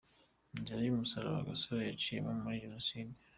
[0.57, 3.17] Inzira y’umusaraba Gasore yaciyemo muri Jenoside.